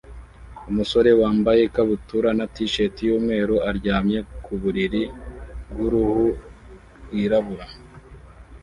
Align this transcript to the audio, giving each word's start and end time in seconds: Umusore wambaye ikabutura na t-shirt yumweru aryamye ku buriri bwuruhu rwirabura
Umusore 0.69 1.11
wambaye 1.21 1.61
ikabutura 1.63 2.29
na 2.37 2.45
t-shirt 2.53 2.95
yumweru 3.07 3.55
aryamye 3.69 4.19
ku 4.43 4.51
buriri 4.61 5.03
bwuruhu 5.69 6.25
rwirabura 7.05 7.65